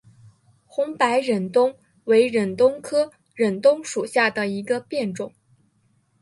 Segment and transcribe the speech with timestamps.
[0.65, 5.31] 红白忍冬为忍冬科忍冬属下的一个变种。